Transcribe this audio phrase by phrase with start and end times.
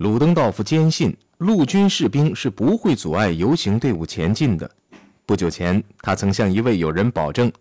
[0.00, 4.70] 鲁登道夫坚信陆军士兵是不会阻碍游行队伍前进的。
[5.26, 7.52] 不久前，他曾向一位友人保证：“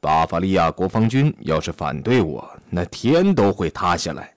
[0.00, 4.32] 巴伐利亚国防军要是反对我，那天都会塌下来。”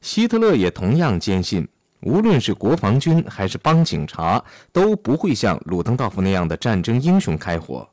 [0.00, 1.68] 希特勒也同样坚信，
[2.00, 7.86] 无论是国防军还是帮警察，都不会像鲁登道夫那样的战争英雄开火。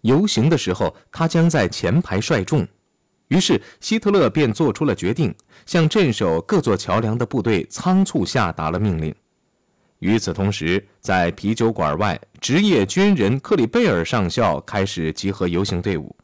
[0.00, 2.66] 游行的时候，他将在前排率众。
[3.28, 5.34] 于是，希特勒便做出了决定，
[5.66, 9.14] 向镇守各座桥梁的部队仓促下达了命令。
[9.98, 16.14] 与此同时，在啤酒馆外，职业军人克里贝尔上校开始集合游行队伍。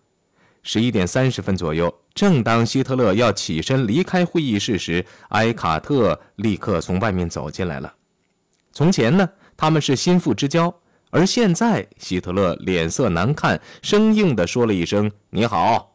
[0.62, 7.92] 十一点三十分左右，正当希特勒要起身离开会议室时，埃卡特立刻从外面走进来了。
[8.70, 10.72] 从前呢，他们是心腹之交，
[11.10, 15.88] 而现在，希特勒脸色难看，生硬地说了一声“你好”。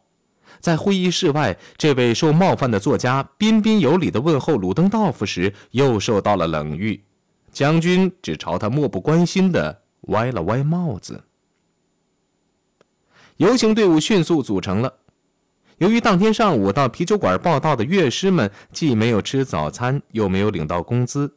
[0.60, 7.02] 在会议室外，这位受冒犯的作家彬彬有礼地问候鲁登道夫时，又受到了冷遇。
[7.50, 11.24] 将军只朝他漠不关心地歪了歪帽子。
[13.38, 14.92] 游行队伍迅速组成了。
[15.78, 21.36] 由于当天上午到啤酒馆报道的乐师们既没有吃早餐，又没有领到工资，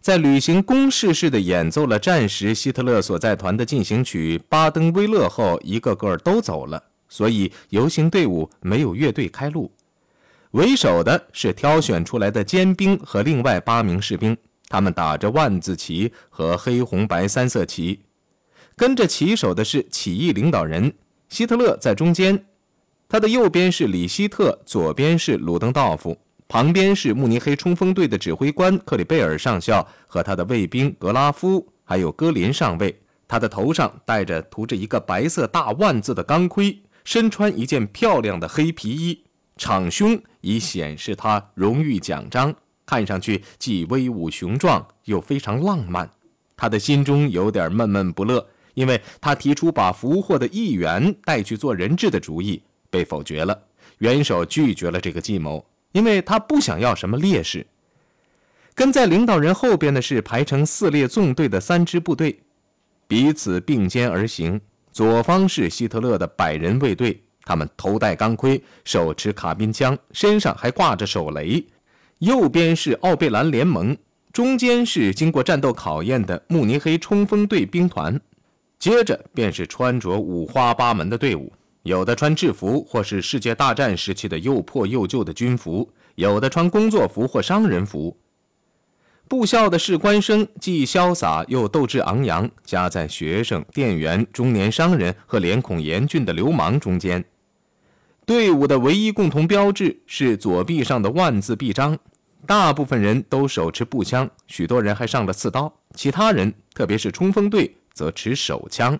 [0.00, 6.82] 在履行公事似的演奏了战时希特勒所在团的进行曲《巴登威勒》后，一个个都走了。
[7.08, 9.70] 所以，游行队伍没有乐队开路，
[10.52, 14.36] 为首的是挑选出来的尖兵和另外八名士兵，
[14.68, 18.00] 他们打着万字旗和黑红白三色旗。
[18.76, 20.92] 跟着旗手的是起义领导人
[21.28, 22.44] 希特勒在中间，
[23.08, 33.00] 他的右边是里希特，左边是鲁登道夫，旁边是慕尼黑冲锋队的指挥官克里贝尔上校和他的卫兵格拉夫，还有戈林上尉。
[33.26, 36.76] 他的头上戴着涂着一个白色大万字的钢盔。
[37.04, 39.24] 身穿一件漂亮的黑皮衣，
[39.56, 46.10] 敞胸以显示他荣誉奖章，看上去既威武雄壮又非常浪漫。
[46.56, 53.62] 他的心中有点闷闷不乐，因为他提出把俘获的议员带去做人质的主意被否决了。
[53.98, 57.66] 元首拒绝了这个计谋，因为他不想要什么烈士。
[58.74, 62.40] 跟在领导人后边的是排成四列纵队的三支部队，
[63.06, 64.60] 彼此并肩而行。
[64.94, 71.66] 左方是希特勒的百人卫队，他们头戴钢盔，手持卡宾枪，身上还挂着手雷。
[72.20, 73.96] 右边是奥贝兰联盟，
[74.32, 78.20] 中间是经过战斗考验的慕尼黑冲锋队兵团。
[78.78, 81.52] 接着便是穿着五花八门的队伍，
[81.82, 88.16] 有的穿制服或是世界大战时期的又破又旧的军服，有的穿工作服或商人服。
[89.36, 97.24] 部校的士官生既潇洒又斗志昂扬，夹在学生、店员、中年商人和脸孔严峻的流氓中间。
[98.24, 101.98] 队伍的唯一共同标志是左臂上的万字臂章。
[102.46, 105.74] 大部分人都手持步枪，许多人还上了刺刀。
[105.96, 108.96] 其他人，特别是冲锋队，则持手枪。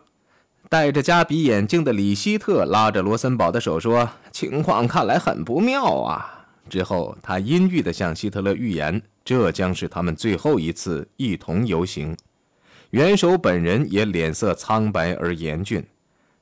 [0.68, 9.00] 戴着加比眼镜的里希特拉着罗森堡的手说：“情况看来很不妙啊。”之后，他阴郁地向希特勒预言。
[9.24, 12.16] 这将是他们最后一次一同游行。
[12.90, 15.84] 元首本人也脸色苍白而严峻，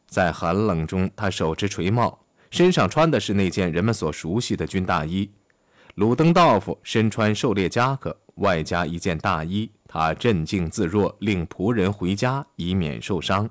[0.07, 2.19] 在寒冷中，他手持垂帽，
[2.51, 5.31] 身上穿的是那件人们所熟悉的军大衣。
[5.95, 13.49] 鲁登道夫身穿狩猎夹克，外加一件大衣，他镇静自若，令仆人回家，以免受伤。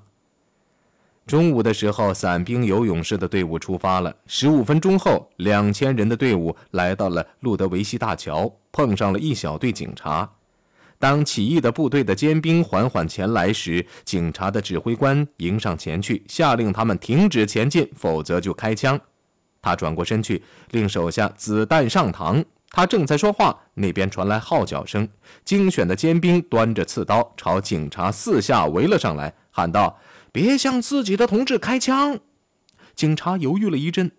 [1.26, 4.14] 中午的时候，伞兵游勇士的队伍出发了。
[4.26, 10.28] 十五分钟后，两千人的队伍来到了路德维希大桥，碰上了一小队警察。
[10.98, 19.00] 当起义的部队的尖兵缓缓前来时，警察的指挥官迎上前去，下令他们停止前进，否则就开枪。
[19.60, 22.44] 他转过身去，令手下子弹上膛。
[22.70, 25.08] 他正在说话，那边传来号角声。
[25.44, 29.96] 精选的尖兵端着刺刀朝警察四下围了上来，喊道。
[30.32, 32.18] 别向自己的同志开枪！
[32.94, 34.10] 警察犹豫了一阵，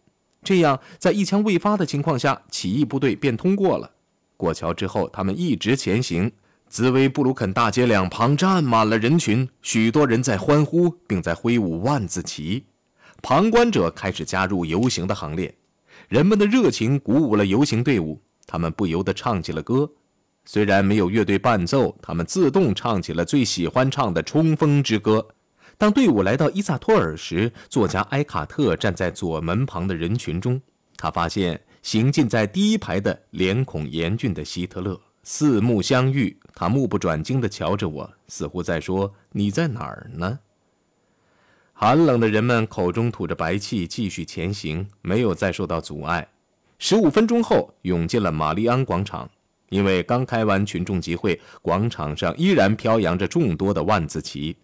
[0.44, 3.92] 这样在一枪未发的情况下，起义部队便通过了。
[4.38, 6.32] 过桥之后，他们一直前行。
[6.70, 12.64] 兹维布鲁肯大街两旁站满了人群，许多人在欢呼，并在挥舞万字旗。
[13.22, 15.56] 旁观者开始加入游行的行列。
[16.10, 19.90] 人们的热情鼓舞了游行队伍，他们不由得唱起了歌。
[20.46, 25.26] 虽然没有乐队伴奏，他们自动唱起了最喜欢唱的冲锋之歌。
[25.84, 30.62] 当队伍来到伊萨托尔时，作家埃卡特站在左门旁的人群中。
[30.96, 40.40] 他发现行进在第一排的脸孔严峻的希特勒，四目相遇，他目不转睛地瞧着我，似乎在说：“你在哪儿呢？”
[41.76, 46.26] 寒冷的人们口中吐着白气，继续前行，没有再受到阻碍。
[46.80, 49.30] 十五分钟后，涌进了玛丽安广场。
[49.68, 54.56] 因为刚开完群众集会，广场上依然飘扬着众多的万字旗，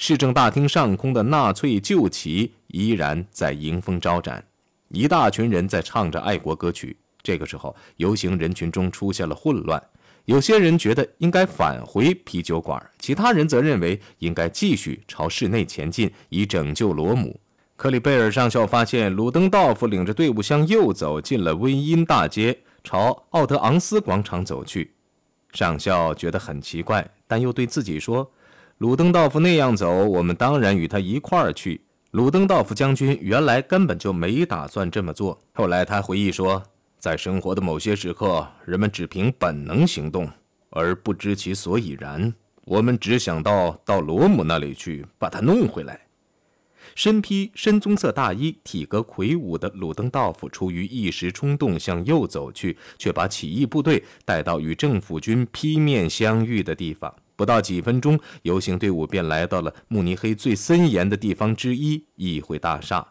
[0.00, 4.42] 市政大厅上空的纳粹旧旗依然在迎风招展，
[4.90, 6.96] 一大群人在唱着爱国歌曲。
[7.20, 9.82] 这个时候，游行人群中出现了混乱。
[10.26, 17.40] 有些人觉得应该返回啤酒馆，其他人则认为应该继续朝市内前进，以拯救罗姆。
[17.74, 24.92] 克里贝尔上校发现鲁登道夫领着队伍向右走进了温因大街，朝奥德昂斯广场走去。
[25.52, 28.30] 上校觉得很奇怪，但又对自己说
[28.78, 31.80] ：“鲁登道夫那样走，我们当然与他一块儿去。”
[32.12, 35.38] 鲁登道夫将军原来根本就没打算这么做。
[35.52, 36.62] 后来他回忆说。
[37.00, 40.28] 在生活的某些时刻，人们只凭本能行动，
[40.70, 42.34] 而不知其所以然。
[42.64, 46.00] 我们只想到到罗姆那里去，把他弄回来。
[46.96, 57.14] 身披深棕色大衣、体格魁梧的鲁登道夫，出于一时冲动向右走去，却把起义部队带到与政府军劈面相遇的地方。
[57.38, 63.06] 不到几分钟，游行队伍便来到了慕尼黑最森严的地方之一——议会大厦。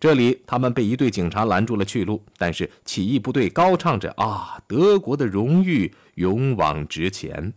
[0.00, 7.52] 这里，他们被一队警察拦住了去路，但是起义部队高唱着“啊，德国的荣誉，勇往直前”。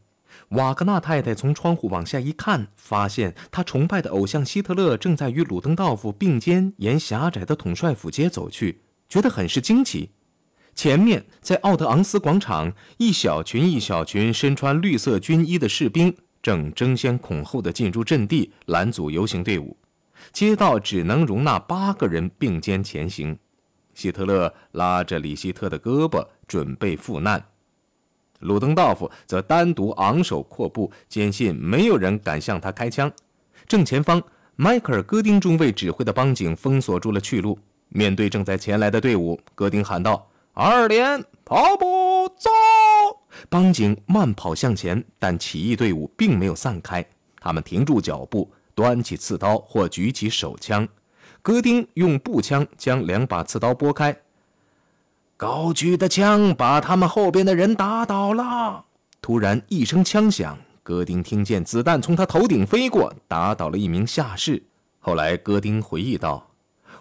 [0.49, 10.09] 瓦格纳太太从窗户往下一看，发现她崇拜的偶像希特勒正在与鲁登道夫并肩沿狭窄的统帅府街走去，觉得很是惊奇。
[10.81, 19.75] 前面，在奥德昂斯广场，一小群一小群身穿绿色军衣的士兵正争先恐后地进入阵地，拦阻游行队伍。
[20.31, 23.37] 街道只能容纳八个人并肩前行。
[23.93, 27.43] 希特勒拉着李希特的胳膊，准备赴难。
[28.39, 33.11] 鲁登道夫则单独昂首阔步，坚信没有人敢向他开枪。
[33.67, 34.23] 正前方，
[34.55, 37.59] 迈克尔·戈丁中尉指挥的帮警封锁住了去路。
[37.89, 42.49] 面对正在前来的队伍，戈丁喊道：“二连，跑步，走！”
[43.49, 47.05] 帮警慢跑向前，但起义队伍并没有散开，
[47.39, 48.51] 他们停住脚步。
[48.75, 50.87] 端起刺刀或举起手枪，
[51.41, 54.17] 戈丁用步枪将两把刺刀拨开。
[55.35, 58.85] 高举的枪把他们后边的人打倒了。
[59.21, 64.63] 突然一声枪响，戈丁听见子弹从他头顶飞过，打倒了一名下士。
[64.99, 66.47] 后来，戈丁回忆道：“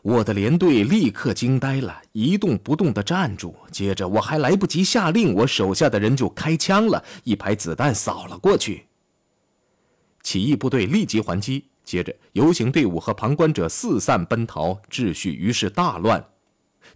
[0.03, 3.55] 我的连队立刻惊呆了，一动不动地站住。
[3.71, 8.87] 接着，我还来不及下令，我手下的人就开枪了，一排子弹扫了过去。”
[10.23, 16.25] 起义部队立即还击，接着游行队伍和旁观者四散奔逃，秩序于是大乱。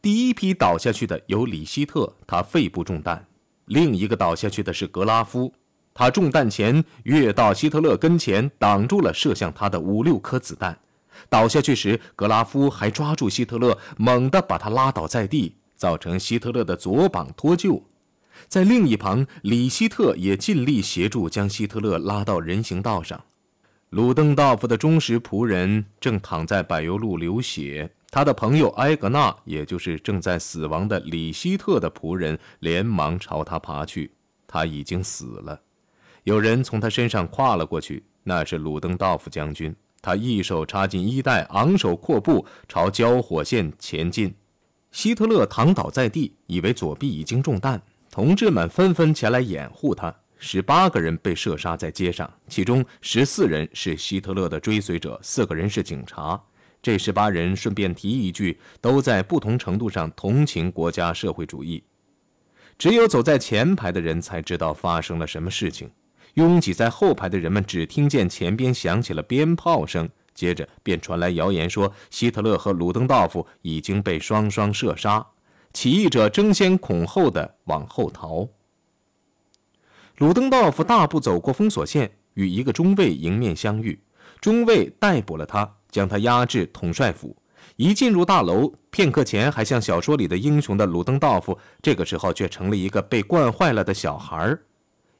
[0.00, 3.24] 第一批倒下去的有李希特，他肺部中弹；
[3.66, 5.52] 另一个倒下去的是格拉夫，
[5.94, 10.78] 他中弹前跃到希特勒跟前，挡住了射向他的五六颗子弹。
[11.28, 17.82] 倒下去时，格拉夫还抓住希特勒，猛地把他拉倒在地，造成希特勒的左膀脱臼。
[18.48, 23.22] 在另一旁，李希特也尽力协助将希特勒拉到人行道上。
[23.90, 34.10] 鲁登道夫的忠实仆人正躺在柏油路流血，他的朋友埃格纳，也就是正在死亡的李希特的仆人，连忙朝他爬去。
[34.46, 35.60] 他已经死了。
[36.24, 39.74] 有人从他身上跨了过去，那是鲁登道夫将军。
[40.02, 44.34] 他一手插进衣袋，昂首阔步朝交火线前进。
[44.90, 47.80] 希特勒躺倒在地，以为左臂已经中弹。
[48.10, 50.14] 同志们纷纷前来掩护他。
[50.38, 56.38] 十八个人被射杀在街上，其中十四人是希特勒的追随者，四个人是警察。
[56.82, 61.82] 这十八人顺便提一句，都在不同程度上同情国家社会主义。
[62.76, 65.88] 只有走在前排的人才知道发生了什么事情。
[66.34, 75.26] 拥挤在后排的人们只听见前边响起了鞭炮声，接着便传来谣言说希特勒和鲁登道夫已经被双双射杀。
[75.72, 78.48] 起义者争先恐后的往后逃。
[80.18, 83.98] 鲁登道夫大步走过封锁线，与一个中尉迎面相遇。
[84.40, 87.36] 中尉逮捕了他，将他押至统帅府。
[87.76, 94.62] 一进入大楼，片刻前还像小说里的英雄的鲁登道夫，这个时候却成了一个被惯坏了的小孩儿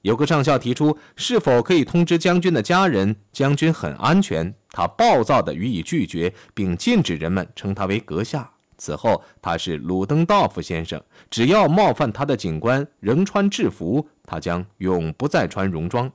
[0.03, 4.53] 有个上校提出是否可以通知将军的家人，将军很安全。
[4.71, 8.51] 他暴躁地予以拒绝，并禁止人们称他为阁下。
[8.79, 11.01] 此后，他是鲁登道夫先生。
[11.31, 16.11] 只要冒犯他的警官仍穿制服，他将永不再穿戎装。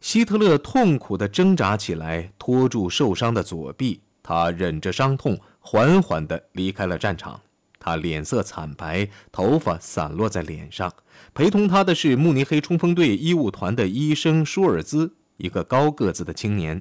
[0.00, 4.00] 希特勒痛苦地挣扎起来，拖住受伤的左臂。
[4.20, 7.40] 他忍着伤痛，缓缓地离开了战场。
[7.82, 10.92] 他脸色惨白，头发散落在脸上。
[11.34, 16.80] 陪同他的是慕尼黑冲锋队医务团的医生舒尔兹，一个高个子的青年。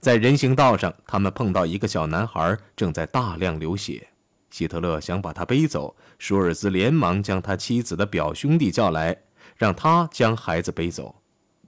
[0.00, 4.08] 在人行道上，他们碰到一个小男孩正在大量流血。
[4.50, 9.16] 希特勒想把他背走，舒尔兹连忙将他妻子的表兄弟叫来，
[9.56, 11.14] 让他将孩子背走。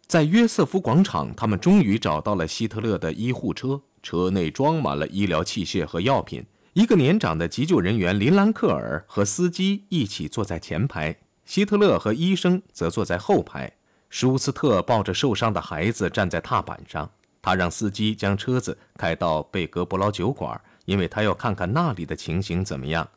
[0.07, 6.45] 在约瑟夫广场，他们终于找到了希特勒的医护车，车内装满了医疗器械和药品。
[6.75, 13.73] 一个年长的急救人员林兰克尔和司机一起坐在前排，希特勒和医生则坐在后排。
[14.11, 17.09] 舒斯特抱着受伤的孩子站在踏板上，
[17.41, 23.09] 他让司机将车子开到贝格伯劳酒馆，因为他要看看那里的情形怎么样。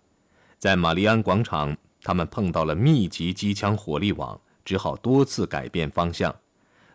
[0.60, 6.36] 在玛丽安广场，他们碰到了密集机枪火力网，只好多次改变方向。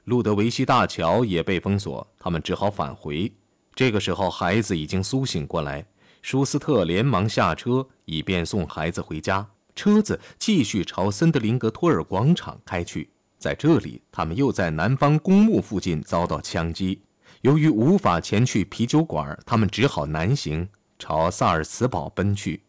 [0.04, 3.32] 路德维希大桥也被封锁，他们只好返回。
[3.74, 5.84] 这个时候，孩子已经苏醒过来。
[6.22, 9.46] 舒斯特连忙下车，以便送孩子回家。
[9.74, 13.10] 车子继续朝森德林格托尔广场开去。
[13.38, 17.02] 在这里，他们又在南方公墓附近遭到枪击。
[17.40, 22.62] 由于无法前去啤酒馆，他们只好南行，朝萨尔茨堡奔去。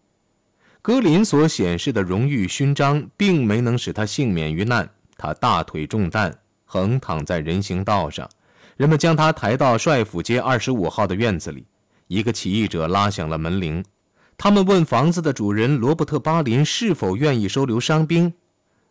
[0.82, 6.36] 格林所显示的荣誉勋章并没能使他幸免于难，他大腿中弹。
[6.66, 8.28] 横躺在人行道上，
[8.78, 11.68] 人们将他抬到帅府街二十五号的院子里。
[12.13, 13.84] 一个起义者拉响了门铃，
[14.38, 18.32] 他们问房子的主人罗伯特·巴林是否愿意收留伤兵。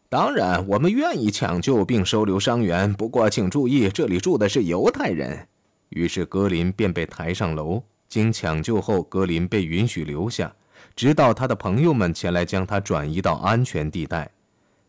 [0.09, 5.47] 当然，我们愿意抢救并收留伤员，不过请注意，这里住的是犹太人。
[5.91, 7.85] 于是格林便被抬上楼。
[8.09, 10.53] 经抢救后，格林被允许留下，
[10.97, 14.29] 直到他的朋友们前来将他转移到安全地带。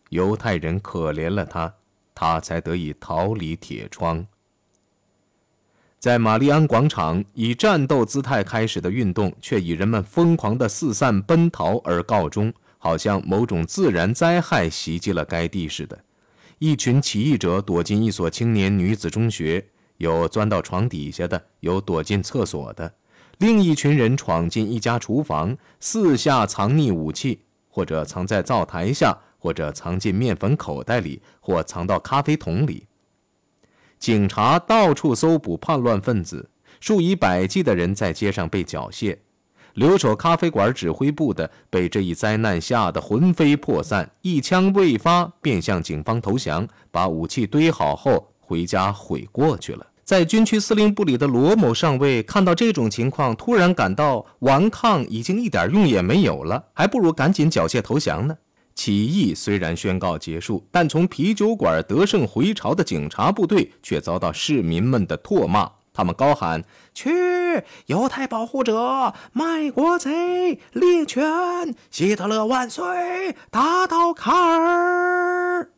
[0.10, 1.72] 犹太人可怜了他。
[2.16, 4.26] 他才得以逃离铁窗。
[6.04, 15.98] 在玛丽安广场，以战斗姿态开始的运动，却以人们疯狂的四散奔逃而告终，好像某种自然灾害袭击了该地似的。
[16.60, 22.86] 一群起义者躲进一所青年女子中学，有钻到床底下的，有躲进厕所的；
[23.38, 29.18] 另一群人闯进一家厨房，四下藏匿武器，或者藏在灶台下。
[29.38, 32.88] 或者藏进面粉口袋里，或藏到咖啡桶里。
[34.04, 36.50] 警察到处搜捕叛乱分子，
[36.82, 39.16] 数以百计的人在街上被缴械。
[39.76, 49.88] 留守咖啡馆指挥部的被这一灾难吓得魂飞魄散，一枪未发便向警方投降，把武器堆好后回家悔过去了。
[50.04, 58.36] 在军区司令部里的罗某上尉看到这种情况，突然感到顽抗已经一点用也没有了，还不如赶紧缴械投降呢。
[58.76, 65.72] 起义虽然宣告结束，但从啤酒馆得胜回朝的警察部队却遭到市民们的唾骂。
[65.96, 66.64] 他们高喊
[66.96, 67.64] ：“去！
[67.86, 71.24] 犹太保护者，卖国贼，猎犬！
[71.92, 73.36] 希特勒万岁！
[73.52, 75.70] 打倒卡尔！”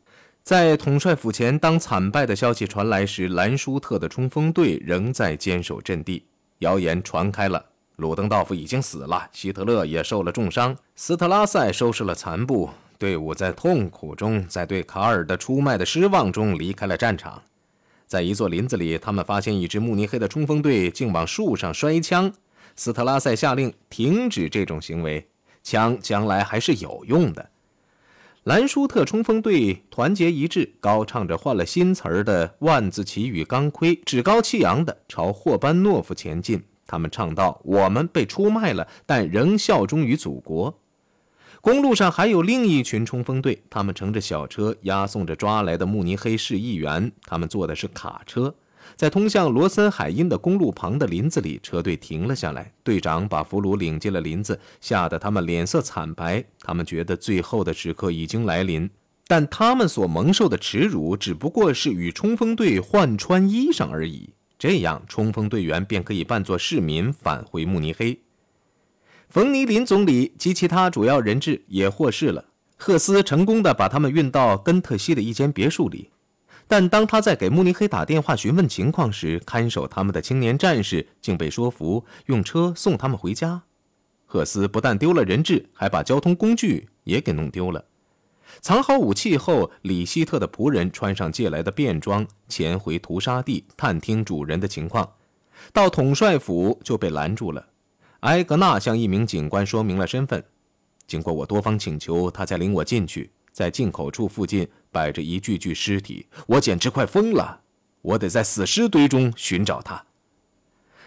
[0.42, 6.26] 在统帅府前，当惨败的消息传来时，兰舒特的冲锋队仍在坚守阵地。
[6.60, 7.66] 谣言传开了。
[7.98, 17.42] 鲁登道夫已经死了，希特勒也受了重伤，斯特拉塞收拾了残部，队伍在痛苦中，在对卡尔的出卖的失望中离开了战场。
[18.08, 22.32] 在一座林子里，他们发现一支慕尼黑的冲锋队竟往树上摔枪。
[22.76, 25.28] 斯特拉塞下令停止这种行为，
[25.64, 27.50] 枪将来还是有用的。
[28.44, 36.64] 兰舒特冲锋队团结一致，高唱着换了新词儿的万字旗与钢盔，趾高气扬地朝霍班诺夫前进。
[36.86, 40.80] 他们唱道：“我们被出卖了，但仍效忠于祖国。”
[41.66, 47.12] 公路上还有另一群冲锋队，他们乘着小车押送着抓来的慕尼黑市议员。
[47.26, 48.54] 他们坐的是卡车，
[48.96, 52.72] 在通向罗森海因的公路旁的林子里，车队停了下来。
[52.84, 56.46] 队长把俘虏领进了林子，吓得他们脸色惨白。
[56.60, 58.88] 他们觉得最后的时刻已经来临，
[59.26, 64.30] 但他们所蒙受的耻辱只不过是与冲锋队换穿衣裳而已。
[64.60, 68.20] 这样，冲锋队员便可以扮作市民返回慕尼黑。
[69.30, 72.46] 冯尼林总理及其他主要人质也获释了。
[72.78, 76.12] 赫斯成功的把他们运到根特西的一间别墅里，
[76.68, 83.64] 但当他在给慕尼黑打电话询问情况时，看守他们的青年战士竟被说服用车送他们回家。
[84.26, 87.86] 赫斯不但丢了人质，还把交通工具也给弄丢了。
[88.62, 95.10] 藏好武器后，里希特的仆人穿上借来的便装，潜回屠杀地探听主人的情况。
[95.72, 97.66] 到统帅府就被拦住了。
[98.26, 100.44] 埃格纳向一名警官说明了身份。
[101.06, 103.30] 经过我多方请求，他才领我进去。
[103.52, 107.62] 在进口处附近摆着一具具尸体，我简直快疯了。
[108.02, 110.04] 我得在死尸堆中寻找他。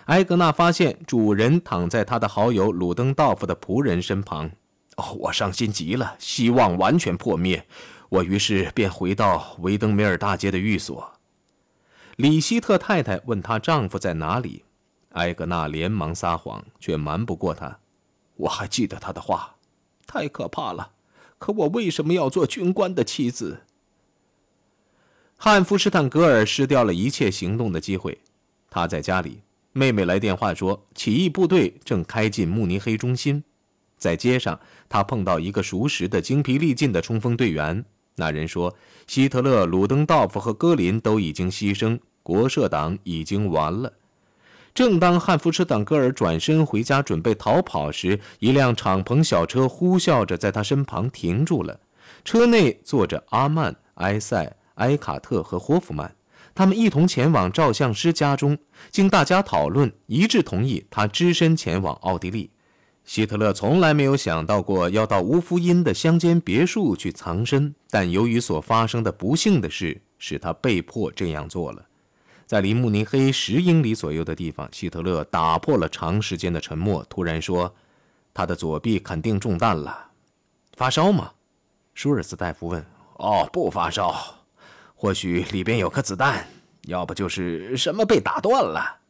[0.07, 4.51] 埃格纳发现主人躺在他的好友鲁登道夫的仆人身旁。
[4.97, 7.67] 哦，我伤心极了，希望完全破灭。
[8.09, 11.13] 我于是便回到维登梅尔大街的寓所。
[12.15, 14.65] 李希特太太问她丈夫在哪里，
[15.11, 17.79] 埃格纳连忙撒谎，却瞒不过他。
[18.37, 19.57] 我还记得他的话，
[20.07, 20.93] 太可怕了。
[21.39, 23.63] 可我为什么要做军官的妻子？
[25.37, 28.19] 汉弗施坦格尔失掉了一切行动的机会。
[28.69, 29.41] 他在家里，
[29.73, 33.43] 妹妹来电话说，起义部队正开进慕尼黑中心。
[33.97, 37.85] 在街上，他碰到一个熟识的、精疲力尽的冲锋队员。
[38.17, 38.75] 那人说，
[39.07, 43.93] 希特勒、鲁登道夫和戈林都已经牺牲，国社党已经完了。
[44.79, 51.81] 正当汉弗施坦格尔转身回家准备逃跑时，一辆敞篷小车呼啸着在他身旁停住了。
[52.25, 56.15] 车内坐着阿曼、埃塞、埃卡特和霍夫曼，
[56.55, 58.57] 他们一同前往照相师家中。
[58.93, 62.49] 经大家讨论，一致同意他只身前往奥地利。
[63.05, 71.83] 希特勒从来没有想到过要到乌夫因的乡间别墅去藏身，但由于所发生的不幸的事，使他被迫这样做了。
[72.49, 77.75] 在离慕尼黑十英里左右的地方，希特勒打破了长时间的沉默，突然说
[78.33, 80.13] ：“他的左臂肯定中弹了，
[80.73, 81.33] 发烧吗？”
[81.93, 82.83] 舒尔茨大夫问。
[83.21, 84.17] “哦，不发烧，
[84.95, 86.49] 或许里边有颗子弹，
[86.87, 89.01] 要不就是什么被打断了。”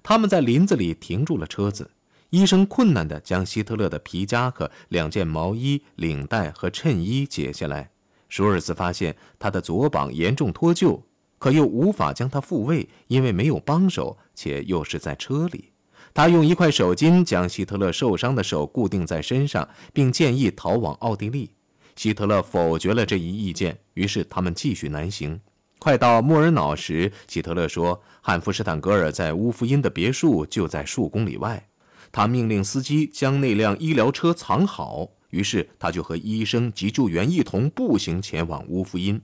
[0.00, 1.90] 他们在林子里停住了车子。
[2.28, 7.90] 医生困难地将希特勒的皮夹克、两件毛衣、领带和衬衣解下来。
[8.28, 11.00] 舒尔茨发现他的左膀严重脱臼，
[11.40, 15.72] 可又无法将他复位，因为没有帮手，且又是在车里。
[16.12, 21.50] 他用一块手巾将希特勒受伤的手固定在身上，并建议逃往奥地利。
[21.96, 25.40] 希特勒否决了这一意见，于是他们继续南行。
[25.78, 31.68] 快到莫尔瑙时，希特勒说：“汉弗施坦格尔在乌夫因的别墅就在数公里外。”
[32.12, 39.18] 他命令司机将那辆医疗车藏好，于是他就和医生、急救员一同步行前往乌夫因。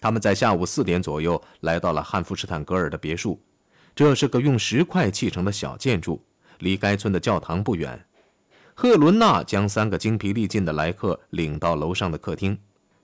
[0.00, 3.40] 他们在下午四点左右来到了汉弗施坦格尔的别墅，
[3.96, 6.22] 这是个用石块砌成的小建筑，
[6.60, 8.04] 离该村的教堂不远。
[8.74, 12.56] 赫伦娜将三个精疲力尽的来客领到楼上的客厅。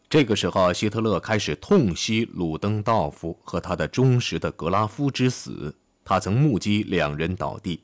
[0.08, 7.82] 这个时候，希特勒开始痛惜鲁登道夫和他的忠实的格拉夫之死，他曾目击两人倒地。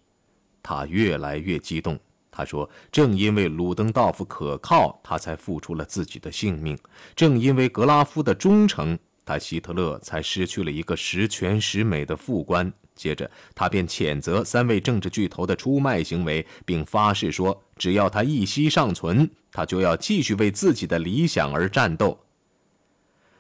[0.63, 1.99] 他越来越激动。
[2.33, 6.77] 他说：“正因为鲁登道夫可靠，他才付出了自己的性命；
[7.17, 22.21] 正因为格拉夫的忠诚，他希特勒才失去了一个十全十美的副官。”接着，他便谴责三位政治巨头的出卖行为，并发誓说：“只要他一息尚存，他就要继续为自己的理想而战斗。”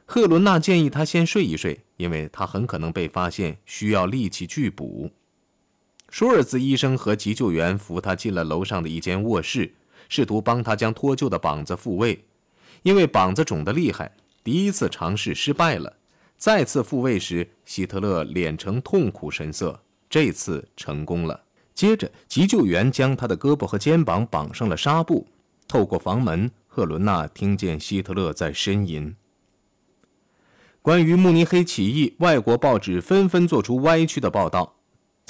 [0.07, 5.11] 赫伦娜建议他先睡一睡，因为他很可能被发现需要力气拒捕。
[6.11, 9.73] 舒尔兹医生和急救员扶他进了楼上的一间卧室，
[10.09, 12.25] 试图帮他将脱臼的膀子复位。
[12.83, 14.11] 因为膀子肿得厉害，
[14.42, 15.96] 第一次尝试失败了。
[16.37, 19.81] 再次复位时，希特勒脸呈痛苦神色。
[20.09, 21.40] 这次成功了。
[21.75, 25.27] 接着，急救员将他的胳膊和肩膀绑上了纱布。
[25.68, 29.14] 透过房门，赫伦娜听见希特勒在呻吟。
[30.83, 34.80] 关于慕尼黑起义，外国报纸纷纷做出歪曲的报道。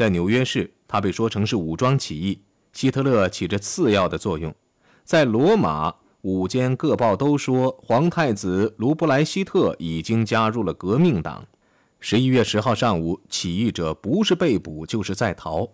[0.00, 2.40] 在纽约市，他被说成是武装起义，
[2.72, 4.54] 希特勒起着次要的作用。
[5.04, 11.46] 在罗马，午间各报都说皇太子卢布莱希特已经加入了革命党。
[11.98, 15.68] 十一月十号上午，起义者不是被捕就是在逃。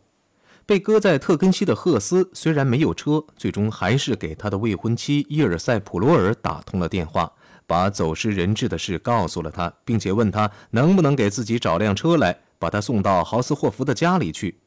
[0.66, 7.32] 被搁在特根西的赫斯虽然没有车，最终还是给他的未婚妻伊尔塞普罗尔打通了电话，
[7.66, 12.38] 把走失人质的事告诉了他，并且问他能不能给自己找辆车来。
[12.58, 14.60] 把他送到豪斯霍夫的家里去。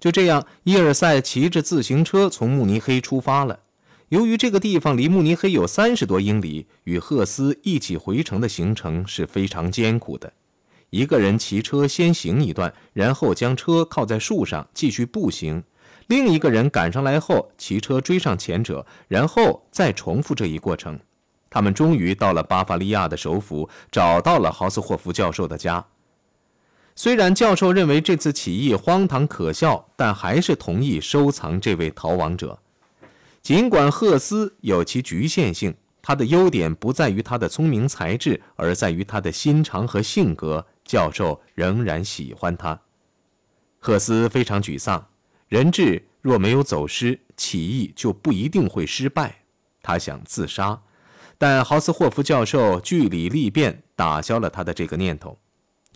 [0.00, 3.60] 就这样，伊尔塞骑着自行车从慕尼黑出发了。
[4.08, 10.32] 由于这个地方离慕尼黑有三十多英里，与赫斯一起回城的行程是非常艰苦的。
[10.88, 15.60] 一个人骑车先行一段，然后将车靠在树上继续步行；
[16.06, 20.98] 另一个人赶上来后，骑车追上前者，然后再重复这一过程。
[21.50, 25.84] 他们终于到了巴伐利亚的首府，找到了豪斯霍夫教授的家。
[26.94, 32.58] 虽然教授认为这次起义荒唐可笑，但还是同意收藏这位逃亡者。
[33.40, 40.66] 尽管赫斯有其局限性，他的优点不在于他的聪明才智，而在于他的心肠和性格。
[40.84, 42.80] 教授仍然喜欢他。
[43.78, 45.06] 赫斯非常沮丧，
[45.48, 49.42] 人质若没有走失，起义就不一定会失败。
[49.82, 50.80] 他想自杀，
[51.38, 55.38] 但豪斯霍夫教授据理力辩，打消了他的这个念头。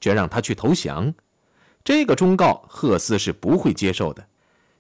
[0.01, 1.15] 却让他去投降，
[1.85, 4.27] 这个忠告赫斯是不会接受的。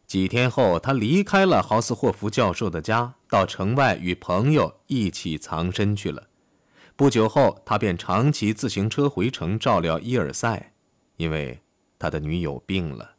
[0.05, 6.27] 几天后，他离开了豪斯霍夫教授的家，到城外与朋友一起藏身去了。
[6.97, 10.73] 不久后，他便常骑自行车回城照料伊尔塞，
[11.17, 11.61] 因为
[12.01, 13.13] 他的女友病了。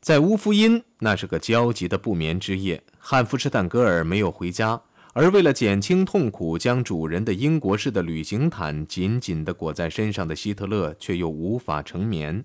[0.00, 2.82] 在乌夫因，那是个焦急的不眠之夜。
[2.98, 4.82] 汉弗施坦格尔没有回家，
[5.14, 12.44] 而为了减轻痛苦，将主人的英国式的旅行毯紧紧地裹在身上的希特勒却又无法成眠。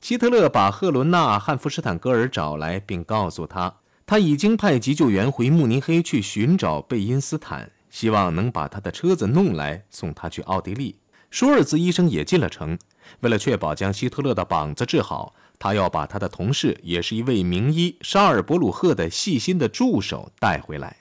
[0.00, 10.96] 希特勒把赫伦娜·汉弗施坦格尔找来，并告诉他，他已经派急救员回慕尼黑去寻找贝因斯坦，希望能把他的车子弄来送他去奥地利。
[11.30, 12.78] 舒尔兹医生也进了城，
[13.20, 20.96] 为了确保将希特勒的膀子治好，他要把他的同事，也是一位名医沙尔伯鲁赫的细心的助手带回来。